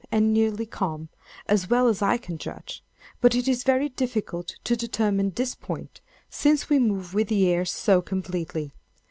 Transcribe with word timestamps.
and 0.11 0.33
nearly 0.33 0.65
calm, 0.65 1.09
as 1.45 1.69
well 1.69 1.87
as 1.87 2.01
I 2.01 2.17
can 2.17 2.39
judge—but 2.39 3.35
it 3.35 3.47
is 3.47 3.61
very 3.63 3.87
difficult 3.89 4.55
to 4.63 4.75
determine 4.75 5.29
this 5.29 5.53
point, 5.53 6.01
since 6.27 6.71
we 6.71 6.79
move 6.79 7.13
with 7.13 7.27
the 7.27 7.45
air 7.47 7.65
so 7.65 8.01
completely. 8.01 8.71